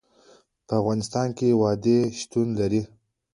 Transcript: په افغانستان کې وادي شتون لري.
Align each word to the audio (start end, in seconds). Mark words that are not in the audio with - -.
په 0.67 0.73
افغانستان 0.81 1.27
کې 1.37 1.57
وادي 1.61 1.99
شتون 2.19 2.47
لري. 2.59 2.81